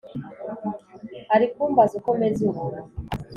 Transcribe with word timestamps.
ari 1.33 1.45
kumbaza 1.53 1.93
uko 1.99 2.09
meze 2.19 2.41
ubu 2.49 2.61